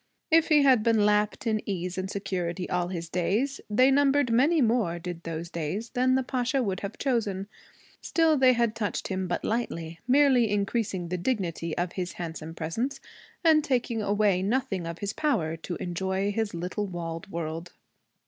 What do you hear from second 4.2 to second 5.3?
many more, did